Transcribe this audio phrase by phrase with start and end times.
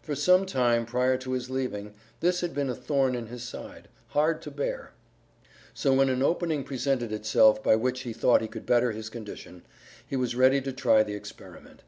[0.00, 3.88] For some time prior to his leaving, this had been a thorn in his side,
[4.06, 4.92] hard to bear;
[5.74, 9.64] so when an opening presented itself by which he thought he could better his condition,
[10.06, 11.82] he was ready to try the experiment.